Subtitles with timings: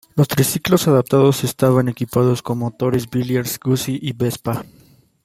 [0.15, 4.65] Los triciclos adaptados estaban equipados con motores Villiers, Guzzi y Vespa.